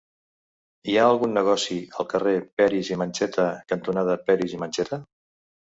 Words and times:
Hi 0.93 0.95
ha 0.97 1.03
algun 1.09 1.35
negoci 1.39 1.77
al 2.03 2.09
carrer 2.15 2.33
Peris 2.61 2.91
i 2.93 2.97
Mencheta 3.03 3.47
cantonada 3.75 4.21
Peris 4.31 4.57
i 4.59 4.65
Mencheta? 4.65 5.01